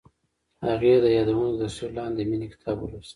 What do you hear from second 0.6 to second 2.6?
هغې د یادونه تر سیوري لاندې د مینې